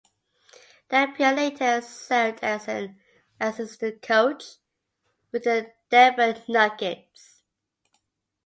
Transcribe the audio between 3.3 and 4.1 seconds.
assistant